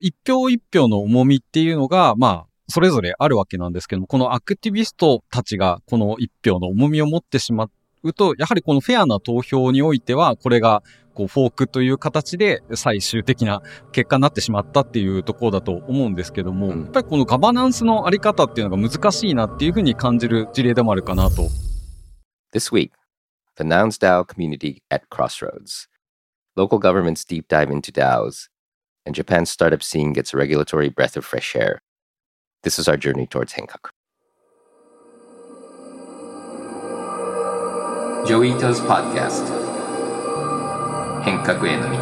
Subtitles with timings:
[0.00, 7.68] 一票一票の重みっていうのが、まあ、それぞれあるわけなんですけども、このアクティビストたちがこの一票の重みを持ってしま
[8.02, 10.82] うと、やはりこのフェアな投票においては、これが
[11.14, 13.62] こうフォークという形で最終的な
[13.92, 21.48] 結果になってしまったっていうところだと思うんですけども、うん、やっぱりこのガバナンスのあり方っていうのが難しいなっていうふうに感じる事例でもあるかなと。
[22.52, 22.90] This week,
[23.56, 25.88] the Nouns DAO community at Crossroads.
[26.54, 28.48] Local governments deep dive into DAOs,
[29.06, 31.80] and Japan's startup scene gets a regulatory breath of fresh air.
[32.62, 33.90] This is our journey towards Hankook.
[38.26, 39.46] Joito's Podcast
[41.22, 41.98] 変革への道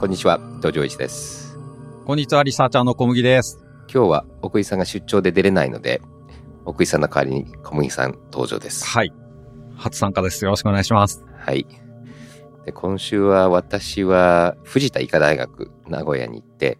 [0.00, 1.56] こんにちは、東條一です。
[2.04, 3.60] こんにちは、リサーチャーの小麦です。
[3.92, 6.02] 今日は奥井さんが出張で出れないので、
[6.64, 8.84] 奥井さんの代わりに小麦さん登場です。
[8.84, 9.12] はい。
[9.76, 10.44] 初参加です。
[10.44, 11.24] よろしくお願いします。
[11.38, 11.64] はい。
[12.64, 16.78] で今週は私は藤田医科大学名古屋に行って、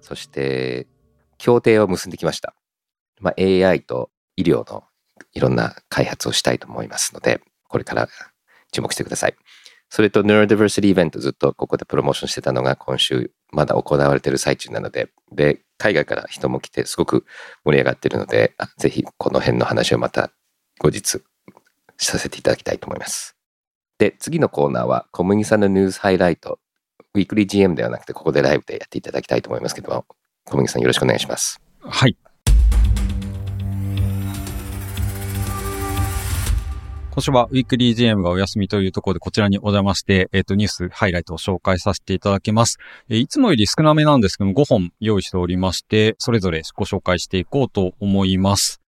[0.00, 0.86] そして
[1.38, 2.54] 協定を結んできました。
[3.20, 4.84] まあ、AI と医療の
[5.32, 8.08] いろんな開発をしたいと思いますので、これから
[8.72, 9.36] 注目してください。
[9.88, 17.26] それと Neurodiversity イベントずっとここでプロモーションしてたのが今週まだ行われてる最中なので、で、海外から人も来てすごく
[17.64, 20.30] 盛り上がってるので、ぜひこの辺の話をまた
[20.78, 21.20] 後日
[21.98, 23.36] させていただきたいと思います。
[24.02, 26.58] で、次のコーナーは小麦さんのニュースハイライト、
[27.14, 30.06] Weekly GM ではなくてここでライブでやっていただきたいと思いますけども、
[30.44, 31.60] Comugiさんよろしくお願いします。
[31.78, 32.16] はい。
[37.12, 42.78] 今週はウィークリー GM がお休みというところでこちらにお邪魔して、えっ、ー、と、ニュースハイライトを紹介させていただきます。
[43.08, 48.80] えー、いつもより少なめなんですけども、5本用意しておりまして、それぞれご紹介していこうと思います。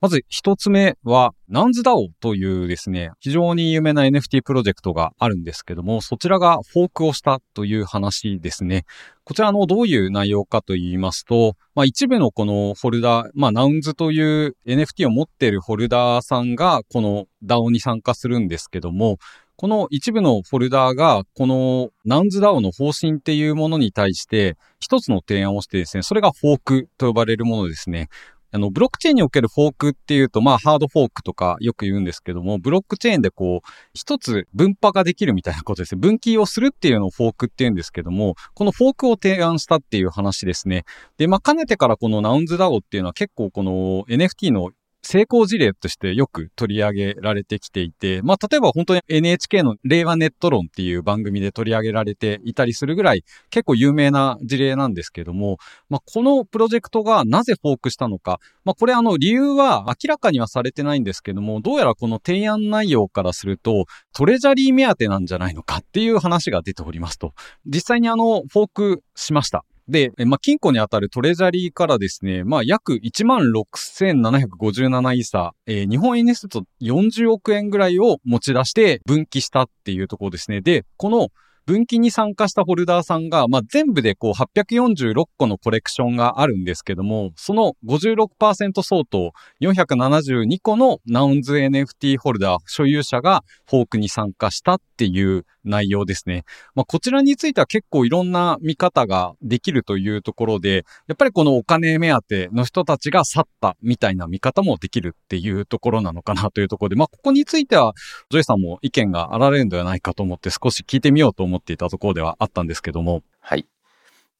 [0.00, 8.86] まず一つ目は、ナンズダオというですね、非常に有名な NFT プロジェクトがあるんですけども、そちらがフォークをしたという話ですね。
[9.24, 19.18] こちらのどういう内容かと言いますと、まあ一部のこのフォルダ、まあナウンズという NFT を持っているフォルダーさんがこの DAO に参加するんですけども、
[19.56, 28.08] この一部のフォルダーが、このナウンズ DAO の方針っていうものに対して、一つの提案をしてですね、それがフォークと呼ばれるものですね。
[28.52, 36.00] あの、ブロックチェーンにおけるフォークっていうと、まあ、ハードフォークとかよく言うんですけども、ブロックチェーンでこう、一つ分派ができるみたいなことですね。
[36.00, 40.84] 分岐をするっていうのをフォークって言うんですけども、このフォークを提案したっていう話ですね。
[41.16, 44.70] で、まあ、かねてからこのナウンズダオっていうのは結構この NFT の
[45.02, 67.32] 成功事例としてよく取り上げられてきていて、まあ、例えば本当に NHK の令和ネット論っていう番組で取り上げられていたりするぐらい結構有名な事例なんですけども、まあ、このプロジェクトがなぜフォークしたのか、まあ、これあの理由は明らかにはされてないんですけども、どうやらこの提案内容からすると、トレジャリー目当てなんじゃないのかっていう話が出ておりますと。
[67.66, 69.64] 実際にあの、フォークしました。
[69.90, 80.60] で、まあ、金庫にあたるトレジャリーからですね、まあ、約16,757イーサ、えー、日本円にすると40億円ぐらいを持ち出して分岐したっていうところですね。
[80.60, 81.28] で、この
[81.66, 96.44] 分岐に参加したホルダーさんが、まあ、全部でこう846個のコレクションがあるんですけども、その56%相当472個のナウンズ NFT ホルダー所有者がフォークに参加したっていう内容ですね。
[96.74, 107.92] まあ、こちらについては結構いろんな見方ができるというところで、やっぱりこのお金目当ての人たちが去ったみたいな見方もできるっていうところなのかなというところで、まあ、ここについては、
[108.30, 113.22] Joiさんも意見があられるんではないかと思って少し聞いてみようと思います思っていたところではあったんですけども。
[113.40, 113.66] はい。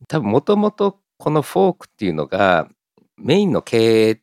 [0.09, 2.69] 多分もともとこのフォークっていうのが
[3.19, 4.21] メインの経営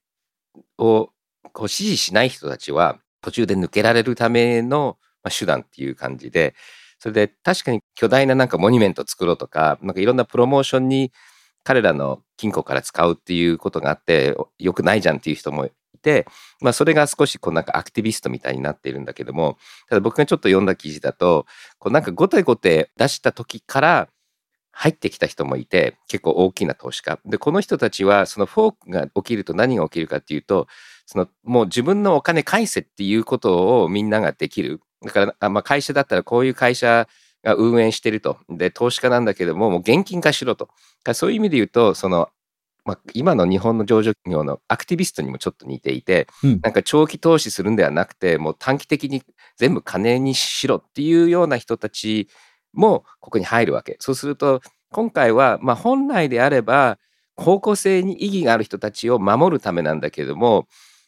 [0.78, 1.10] を
[1.54, 4.98] こう支持しない人たちは途中で抜けられるための
[5.30, 6.56] 手段っていう感じで、
[7.00, 11.12] それで確かに巨大ななんかモニュメント作ろうとか、なんかいろんなプロモーションに
[11.64, 15.70] 彼らの金庫から使うっていうことがあって、よくないじゃんっていう人も
[16.08, 16.26] て、
[16.62, 19.58] まあそれが少しこうなんかアクティビストみたいになっているんだけども、
[19.90, 21.46] ただ僕がちょっと読んだ記事だと、
[21.80, 24.08] こうなんかごてごて出した時から
[24.72, 27.20] 入ってきた人もいて、結構大きな投資家。
[27.26, 30.68] で、この人たちはそのフォークが起きると何が起きるかっていうと、
[31.06, 34.80] そのもう自分のお金返せっていうことをみんなができる。
[35.04, 37.08] だから、まあ、会社だったらこういう会社
[37.44, 38.38] が運営してると。
[38.50, 40.70] で、投資家なんだけども、もう現金化しろと。
[41.14, 42.30] そういう意味で言うと、その、
[42.88, 49.24] まあ、今の日本の上場企業のアクティビストにもちょっと似ていて、うん、なんか長期投資するんではなくて、もう短期的に
[49.58, 52.30] 全部金にしろっていうような人たち
[52.72, 53.98] もここに入るわけ。
[54.00, 56.98] そうすると、今回は、まあ、本来であれば、
[57.36, 60.68] 方向性に意義がある人たちを守るためなんだけれども、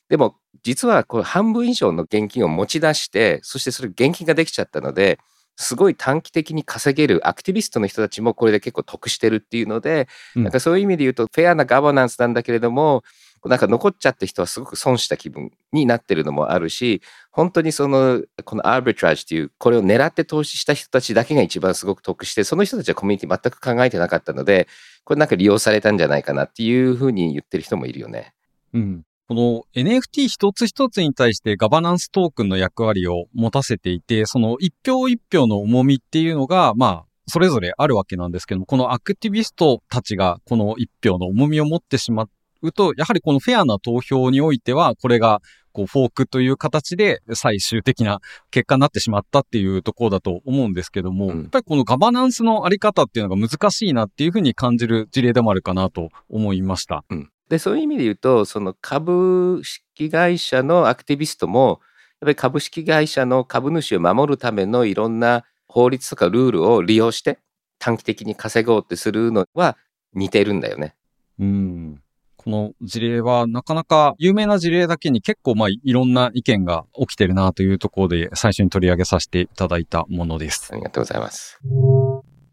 [0.10, 5.18] でも実はこれ半分以上の現金を持ち出して、そしてそれ現金ができちゃったので、
[5.62, 13.04] すごい短期的に稼げるアクティビストの人たちもこれで結構得してるっていうので、うんなんかそういう意味で言うとフェアなガバナンスなんだけれども
[13.46, 17.02] なんか残っちゃった人はすごく損した気分になってるのもあるし
[17.32, 24.68] 本当にそのこのアービトラージっていうこれを狙って投資した人たちだけが一番すごく得してその人たちはコミュニティ全く考えてなかったので
[25.04, 28.34] これなんか利用されたんじゃないかなっていうふうに言ってる人もいるよね。
[28.74, 29.04] うん。
[29.30, 42.28] この NFT 一つ一つに対してガバナンストークンの役割を持たせていて、その一票一票の重みっていうのが、まあ、それぞれあるわけなんですけども、このアクティビストたちがこの一票の重みを持ってしま
[42.64, 45.44] うと、やはりこのフェアな投票においては、これが
[45.74, 57.04] こうフォークという形で最終的な結果になってしまったっていうところだと思うんですけども、うんやっぱりこのガバナンスのあり方っていうのが難しいなっていうふうに感じる事例でもあるかなと思いました。
[57.12, 61.82] うん、でそういう意味で言うとその株式会社のアクティビストも
[62.22, 67.40] やっぱり株式会社の株主を守るためのいろんな法律とかルールを利用して
[67.80, 69.78] 短期的に稼ごうってするのは
[70.14, 70.96] 似てるんだよね。
[71.40, 72.02] うん。
[72.36, 80.76] この事例はなかなか有名な事例だけに結構まあいろんな意見が起きてるなというところで最初に取り上げさせていただいたものですあ。
[80.76, 81.60] りがとうございます。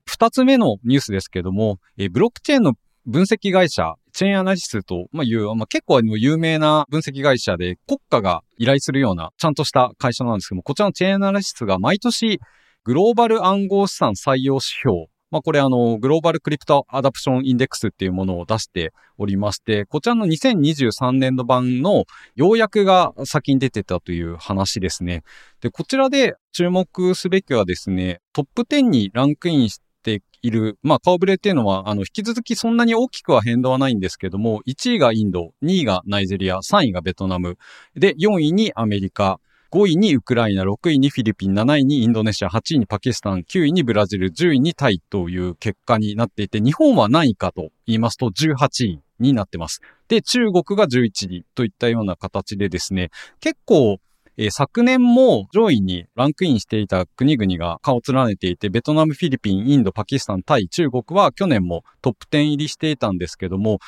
[0.05, 2.75] 二つ目のニュースですけども、えーブロックチェーンの
[3.07, 12.41] 分析会社、チェーンアナリスと、まあ、いう、まあ、結構有名な分析会社で国家が依頼するようなちゃんとした会社なんですけども、こちらのチェーンアナリスが毎年
[12.85, 22.05] グローバル暗号資産採用指標、まあ、これあの、 Global Crypto Adoption Index っていうものを出しておりまして、こちらの2023年度版の
[22.37, 25.25] 要約が先に出てたという話ですね。
[25.61, 29.86] で、こちらで注目すべきはですね、トップ10にランクインして
[30.47, 37.59] いる、まあ、顔ぶれっていうのは、あの、引き続きそんなに大きくは変動はないんですけども、1位がインド、2位がナイジェリア、3位がベトナム、
[37.95, 39.41] で、4位にアメリカ、
[39.73, 49.81] 5位にウクライナ、6位にフィリピン、7位にインドネシア、8位にパキスタン、9位にブラジル、10位にタイという結果になっていて、日本は何位かと言いますと18位になってます。
[50.09, 53.11] で、中国が11位といったような形でですね、
[53.41, 53.99] 結構、
[54.39, 63.79] えー昨年も上位にランクインしていた国々が顔を連ねていて、ベトナム、フィリピン、インド、パキスタン、タイ、中国は去年もトップ10入りしていたんですけども、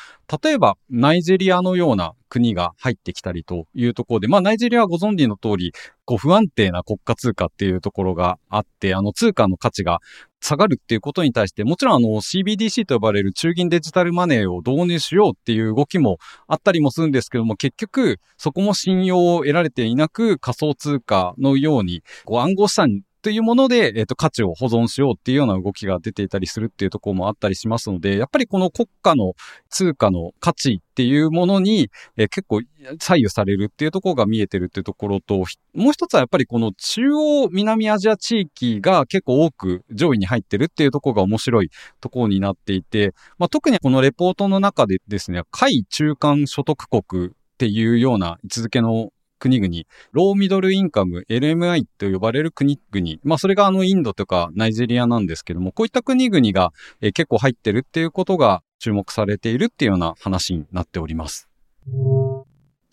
[0.43, 5.73] 例えばナイジェリアのような国が入ってきたりというところで、まあナイジェリアはご存知の通り、
[6.05, 10.01] こう不安定な国家通貨っていうところがあって、あの通貨の価値が
[10.41, 29.35] 下がるっていうことに対して、もちろんあの CBDC と呼ばれる中銀デジタルマネーを導入しようっていう動きもあったりもするんですけども、結局そこも信用を得られていなく仮想通貨のように、こう暗号資産というもので、えっ、と、価値を保存しようっていうような動きが出ていたりするっていうところもあったりしますので、やっぱりこの国家の
[29.69, 32.63] 通貨の価値っていうものに、えー結構
[32.99, 35.45] 左右されるっていうところが見えてるっていうところと、
[35.75, 41.71] もう一つはやっぱりこの中央南アジア地域が結構多く上位に入ってるっていうところが面白い
[42.01, 49.73] ところになっていて、まあ、特にこのレポートの中でですね、下位中間所得国っていうような位置づけの国々、
[50.13, 61.49] ローミドルインカム、LMI と呼ばれる国々、まあそれがあのインドとかナイジェリアなんですけども、こういった国々が、え結構入ってるっていうことが注目されているっていうような話になっております。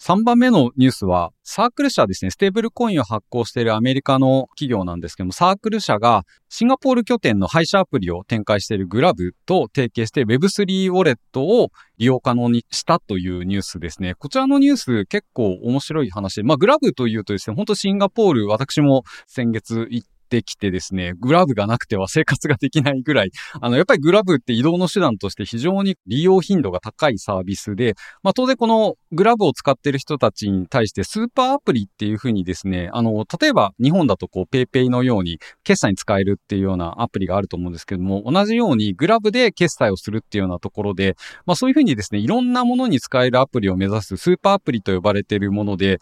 [0.07, 14.13] 3番目のニュースは、サークル社ですね、ステーブルコインを発行しているアメリカの企業なんですけども、サークル社がシンガポール拠点の配車アプリを展開しているグラブと提携して Web3 ウォレットを利用可能にしたというニュースですね。
[14.13, 41.15] こちらのニュース結構面白い話で、まあグラブというとですね、本当シンガポール、私も先月行ってきてですね、 Grabがなくては生活ができないぐらい、あの、やっぱり Grabって移動の手段として非常に利用頻度が高いサービスで、まあ当然この Grabを使っている人たちに対してスーパーアプリっていうふうにですね、あの、例えば日本だとこう PayPay のように決済に使えるっていうようなアプリがあると思うんですけども、同じように Grabで決済をするっていうようなところで、
[41.45, 45.99] まあそういうふうにですね、いろんなものに使えるアプリを目指すスーパーアプリと呼ばれているもので、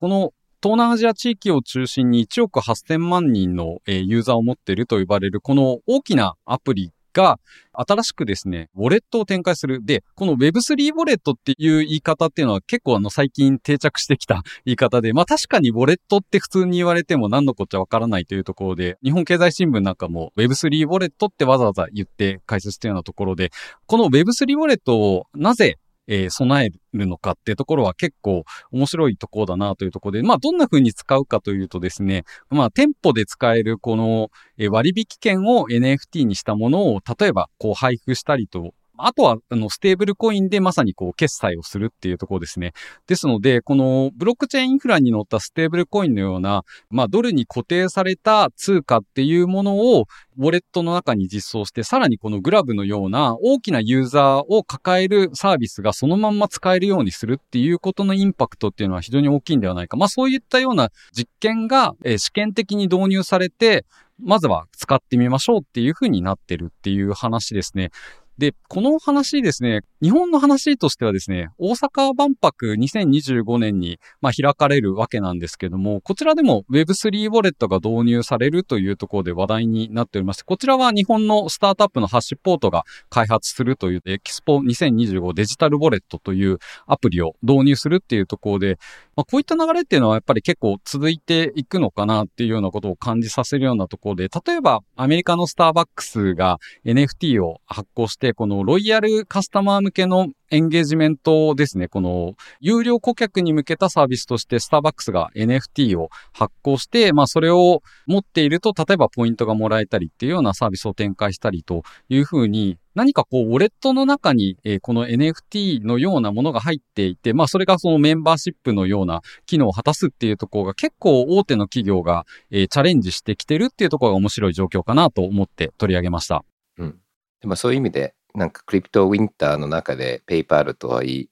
[0.00, 7.40] この東南アジア地域を中心に1億8000万人のユーザーを持っていると呼ばれるこの大きなアプリが
[7.72, 9.82] 新しくですね、ウォレットを展開する。
[9.82, 23.50] で、この Web3 ウォレットっていう言い方っていうのは結構あの最近定着してきた 言い方で、まあ確かにウォレットって普通に言われても何のこっちゃわからないというところで、日本経済新聞なんかも Web3 ウォレットってわざわざ言って解説したようなところで、
[23.86, 34.30] この Web3 ウォレットをなぜえー備えるのかっていうところは結構面白いところだなというところで、まあどんな風に使うかというとですね、まあ店舗で使えるこの
[34.70, 42.72] 割引券を NFT にしたものを例えばこう配布したりとあとは、あの、ステーブルコインでまさにこう、決済をするっていうところですね。
[43.06, 50.06] ですので、このブロックチェーンインフラに乗ったステーブルコインのような、まあ、ドルに固定された通貨っていうものを、
[50.38, 59.96] ウォレットの中に実装して、さらにこのグラブのような大きなユーザーを抱えるサービスがそのまんま使えるようにするっていうことのインパクトっていうのは非常に大きいんではないか。
[59.96, 63.86] まあそういったような実験が、え、試験的に導入されて、
[64.18, 67.90] まずは使ってみましょうっていうふうになってるっていう話ですね。
[68.38, 88.78] で、この話ですね、日本の話としてはですね、大阪万博2025年に、まあ、開かれるわけなんですけども、こちらでも Web3 ウォレットが導入されるというところで話題になっておりまして、こちらは日本のスタートアップのハッシュポートが開発するというエキスポ2025デジタルウォレットというアプリを導入するっていうところで、
[89.16, 101.86] まあ、こういった流れっていうのはやっぱり結構続いていくのかなっていうようなことを感じさせるようなところで、例えばアメリカのスターバックスが NFT を発行して、このロイヤルカスタマー向けのエンゲージメントですね。
[101.86, 126.44] この、有料顧客に向けたサービスとして、スターバックスが NFT を発行して、まあ、それを持っていると、例えばポイントがもらえたりっていうようなサービスを展開したりというふうに、何かこう、ウォレットの中に、え、この NFT のようなものが入っていて、まあ、それがそのメンバーシップのような機能を果たすっていうところが結構大手の企業が、え、チャレンジしてきてるっていうところが面白い状況かなと思って取り上げました。
[126.78, 126.98] うん。
[127.40, 131.28] でもそういう意味で、なんか crypto winter の中で PayPalとはいい、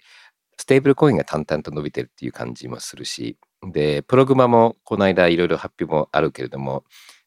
[0.56, 3.37] ステーブルコインが淡々と伸びてるっていう感じもするし、
[3.73, 6.82] で、プログマもこの間いろいろ発表もあるけれども、やっ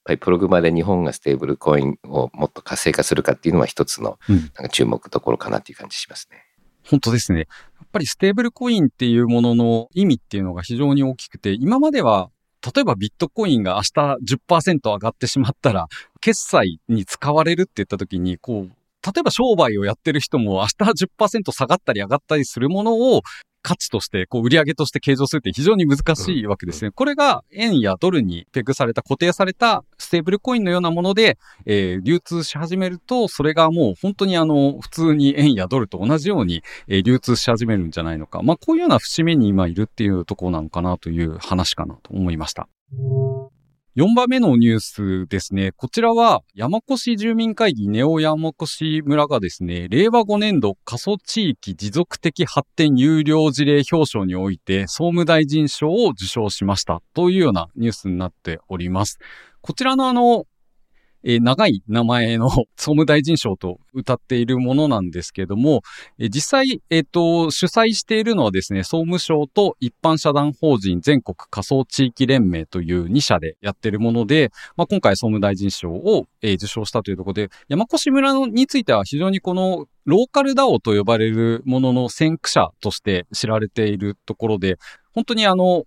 [0.05, 6.43] ぱりプログマで日本がステーブルコインをもっと活性化するかっていうのは一つのなんか注目どころかなっていう感じしますね。
[6.57, 7.39] うん、本当ですね。
[7.39, 7.46] や
[7.84, 12.29] っぱりステーブルコインっていうものの意味っていうのが非常に大きくて、今までは
[12.65, 15.88] 例えばビットコインが明日10%上がってしまったら、
[16.22, 18.72] 決済に使われるって言った時に、こう、
[19.13, 23.21] 例えば商売をやってる人も明日10%下がったり上がったりするものを
[23.67, 26.91] 価値として、こう、売上として計上するって非常に難しいわけですね。
[26.91, 38.41] これが円やドルにペグされた、固定されたステーブルコインのようなもので、えー、流通し始めると、それがもう本当にあの、普通に円やドルと同じように、えー、流通し始めるんじゃないのか。
[38.41, 42.69] まあ、こういうような節目に今いるっていうところなのかなという話かなと思いました。
[43.97, 45.71] 4番目のニュースですね。
[45.71, 59.17] こちらは山古志住民会議ネオ山古志村がですね、令和5年度過疎地域持続的発展有料事例表彰において総務大臣賞を受賞しましたというようなニュースになっております。
[59.61, 60.45] こちらのあの、
[61.24, 65.81] えー、長い名前の 総務大臣賞と歌っているものなんですけども、
[66.19, 84.77] えー、実際、えっ、と、主催しているのはですね、総務省と一般社団法人全国仮想地域連盟という2社でやってるもので、まあ、今回総務大臣賞を、えー、受賞したというところで、山越村については非常にこのローカルダオと呼ばれるものの先駆者として知られているところで、
[85.13, 85.83] 本当にあの、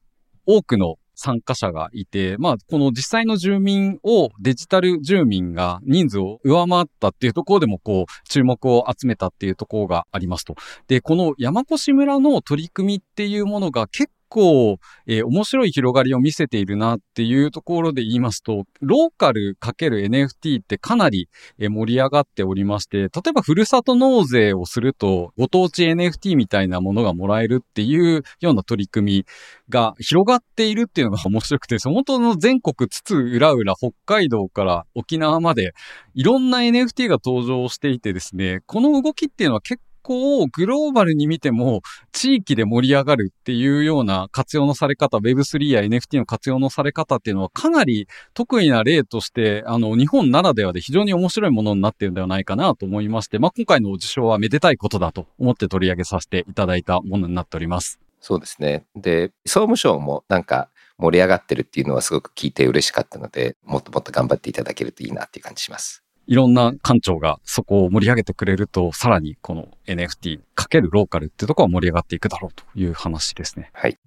[0.46, 10.54] 多くの参加者がいて、まあ、この実際の住民をデジタル住民が人数を上回ったっていうところでも、こう、注目を集めたっていうところがありますと。
[10.88, 29.26] で、この山越村の取り組みっていうものが結構、えー、面白い広がりを見せているなっていうところで言いますと、ローカルかける NFT ってかなり、盛り上がっておりまして、例えばふるさと納税をすると、ご当地 NFT みたいなものがもらえるっていうような取り組み
[29.68, 35.72] が広がっているっていうのが面白くて、本当の全国津々浦々、北海道から沖縄まで、
[36.14, 58.00] いろんな NFT が登場していてですね、この動きっていうのは結構グローバルに見ても地域で盛り上がるっていうような活用のされ方、Web3 や NFT の活用のされ方っていうのはかなり得意な例として、あの、日本ならではで非常に面白いものになっているんではないかなと思いまして、まあ、今回の受賞はめでたいことだと思って取り上げさせていただいたものになっております。
[58.20, 58.84] そうですね。
[58.94, 66.04] で、総務省もなんか盛り上がってるっていうのはすごく聞いて嬉しかったので、もっともっと頑張っていただけるといいなっていう感じします。
[66.30, 73.72] いろんな館長がそこを盛り上げてくれると、さらにこの NFT かけるローカルっていうところは盛り上がっていくだろうという話ですね。
[73.72, 73.98] はい。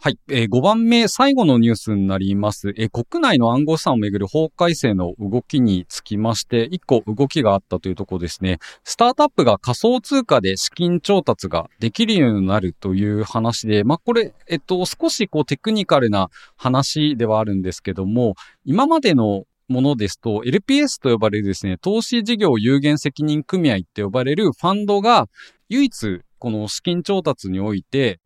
[0.00, 0.18] はい。
[0.28, 2.70] えー、5番目、最後のニュースになります。
[2.76, 8.58] えー、国内の暗号資産をめぐる法改正の動きにつきまして、1個動きがあったというところですね。
[8.82, 25.26] スタートアップが仮想通貨で資金調達ができるようになるという話で、まあ、これ、えっと、少しこうテクニカルな話ではあるんですけども、今までのものですと、LPS と呼ばれるですね、投資事業有限責任組合って呼ばれるファンドが、
[25.68, 28.20] 唯一、この資金調達において、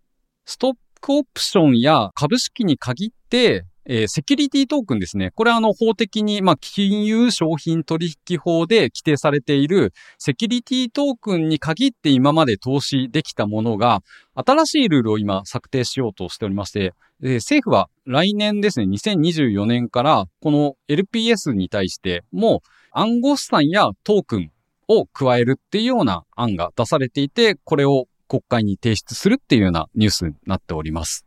[0.44, 5.30] ストックオプションや株式に限って、えー、セキュリティトークンですね。
[5.34, 14.02] これはあの法的に、まあ、金融商品取引法で規定されているセキュリティトークンに限って今まで投資できたものが、
[14.34, 16.92] 新しいルールを今策定しようとしておりまして、
[17.22, 24.50] えー、政府は来年ですね、2024年からこの LPS に対しても暗号資産やトークン
[24.86, 31.24] を加えるっていうような案が出されていて、これを国会に提出するっていうようなニュースになっております。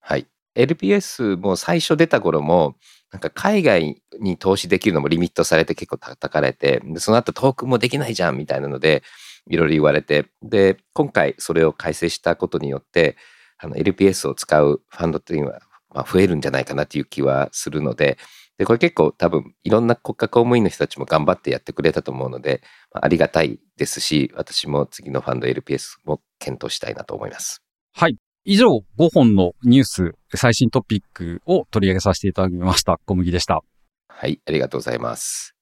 [0.00, 0.26] はい。
[0.58, 2.76] LPS も最初出た頃も、
[3.12, 9.02] なんか海外に投資できるのもリミットされて結構叩かれて、その後トークンもできないじゃんみたいなので、
[9.48, 13.16] いろいろ言われて、で、今回それを改正したことによって、
[13.58, 15.60] あの LPS を使うファンドっていうのは、
[15.94, 18.18] まあ、増えるんじゃないかなっていう気はするので、
[18.58, 22.60] で、これ結構多分いろんな国家公務員の人たちも頑張ってやってくれたと思うので、
[22.92, 27.62] まあ、ありがたいですし、私も次のファンド LPS も検討したいなと思います。
[27.94, 28.18] はい。
[28.50, 32.98] 以上、5本のニュース、最新トピックを取り上げさせていただきました。
[33.04, 33.60] 小麦でした。
[34.08, 35.54] はい、ありがとうございます。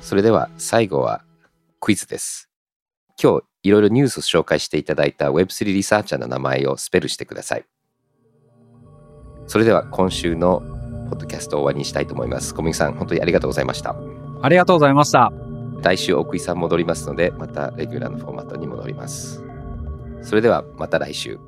[0.00, 1.24] それでは最後は
[1.80, 2.48] クイズです。
[3.20, 7.64] 今日いろいろニュースを紹介していただいた Web3 リサーチャーの名前をスペルしてください。
[9.48, 10.60] それでは今週の
[11.10, 12.54] ポッドキャストを終わりにしたいと思います。
[12.54, 13.96] 小麦さん、本当にありがとうございました。
[14.42, 15.49] ありがとうございました。
[15.82, 19.42] 来週奥井さん戻りますので、またレギュラーのフォーマットに戻ります。
[20.22, 21.38] それではまた来週。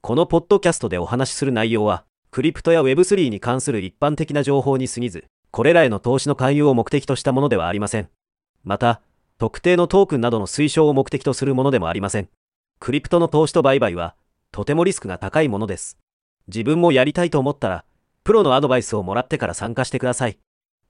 [0.00, 8.08] このポッドキャストでお話しする内容は、クリプトや Web3 に関する一般的な情報に過ぎず、これらへの投資の勧誘を目的としたものではありません。
[8.64, 9.00] また、
[9.38, 12.28] 特定のトークンなどの推奨を目的とするものでもありません。
[12.80, 14.14] クリプトの投資と売買は、
[14.52, 15.98] とてもリスクが高いものです。
[16.46, 17.84] 自分もやりたいと思ったら、
[18.28, 20.38] プロのアドバイスをもらってから参加してください。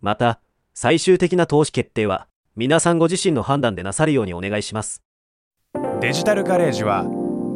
[0.00, 0.40] また、
[0.74, 2.26] 最終的な投資決定は、
[2.56, 5.04] 皆さんご自身の判断でなさるようにお願いします。
[6.00, 7.04] デジタルガレージは、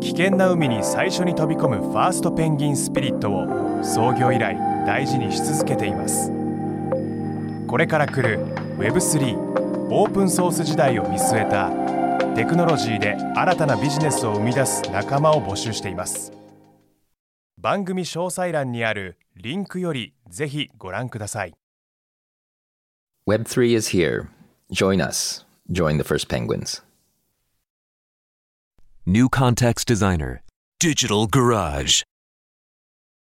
[0.01, 6.31] 危険な海に最初に飛び込むファーストペンギンスピリットを創業以来大事にし続けています。
[7.67, 8.39] これから来る
[8.79, 9.37] Web3
[9.91, 11.71] オープンソース時代を見据えた
[12.37, 16.42] テクノロジーで新たなビジネスを生み出す仲間を募集しています。
[17.63, 21.55] 番組詳細欄にあるリンクよりぜひご覧ください。
[23.29, 24.27] Web3 is here.
[24.73, 25.47] Join us.
[25.71, 26.83] Join the first penguins.
[29.07, 30.43] New Context Designer.
[30.81, 32.03] Digital Garage.